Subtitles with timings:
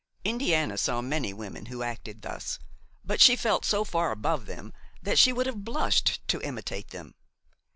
[0.23, 2.57] Indiana saw many women who acted thus;
[3.05, 7.13] but she felt so far above them that she would have blushed to imitate them.